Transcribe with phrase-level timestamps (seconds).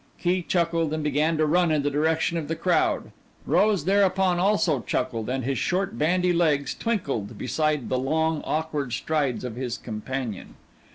[0.17, 3.11] Key chuckled and began to run in the direction of the crowd;
[3.45, 9.43] Rose thereupon also chuckled and his short bandy legs twinkled beside the long, awkward strides
[9.43, 10.55] of his companion.